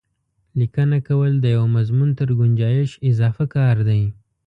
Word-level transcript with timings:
لیکنه 0.59 0.97
کول 1.07 1.33
د 1.39 1.45
یوه 1.55 1.67
مضمون 1.77 2.09
تر 2.19 2.27
ګنجایش 2.39 2.91
اضافه 3.09 3.45
کار 3.55 3.75
دی. 3.87 4.01